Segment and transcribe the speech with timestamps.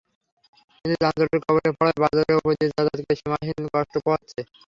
[0.71, 4.39] কিন্তু যানজটের কবলে পড়ায় বাজারের ওপর দিয়ে যাতায়াতকারীরা সীমাহীন কষ্ট পোহাচ্ছে।